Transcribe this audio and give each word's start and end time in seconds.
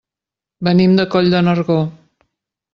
Venim 0.67 0.95
de 1.01 1.05
Coll 1.13 1.31
de 1.35 1.45
Nargó. 1.51 1.79